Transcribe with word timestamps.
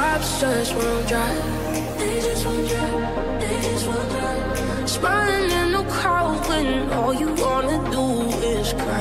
Drops 0.00 0.40
just 0.40 0.74
won't 0.76 1.08
dry. 1.08 1.34
They 1.98 2.20
just 2.22 2.46
won't 2.46 2.66
dry. 2.70 3.38
They 3.38 3.56
just 3.60 3.86
won't 3.86 4.08
dry. 4.08 4.86
Smiling 4.86 5.50
in 5.60 5.72
the 5.72 5.84
crowd 5.92 6.40
when 6.48 6.90
all 6.90 7.12
you 7.12 7.28
wanna 7.34 7.76
do 7.90 8.04
is 8.52 8.72
cry. 8.72 8.99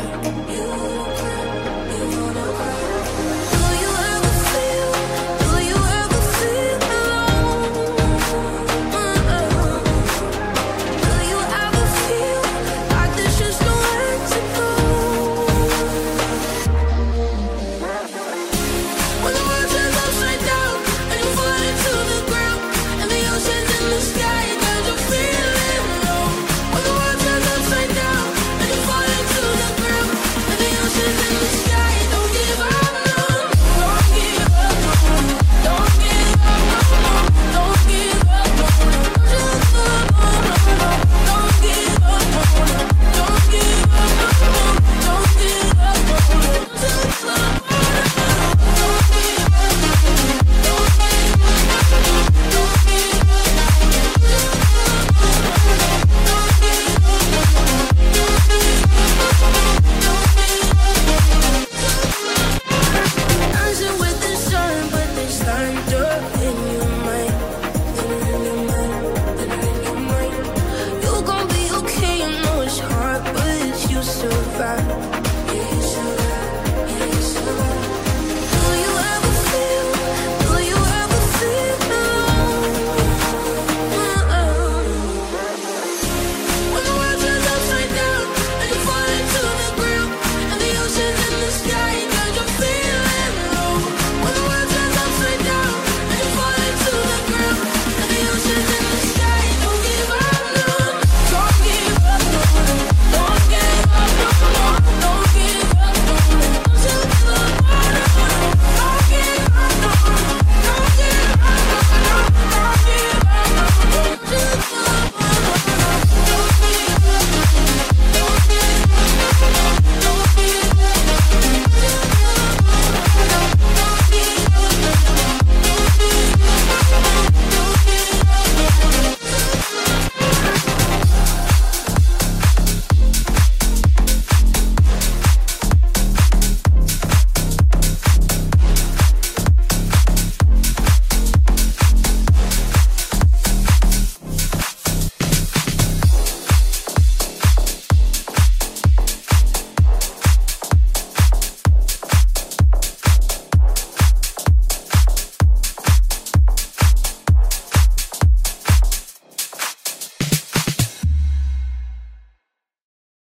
Mind. 74.60 75.19